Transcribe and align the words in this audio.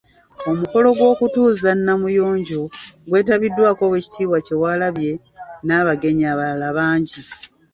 Omukolo 0.49 0.87
gw'okutuuza 0.97 1.69
Namuyonjo 1.85 2.61
gwetabiddwako 3.09 3.81
Oweekitiibwa 3.87 4.37
Kyewalabye 4.45 5.13
n'abagenyi 5.65 6.23
abalala 6.33 6.67
bangi. 6.77 7.21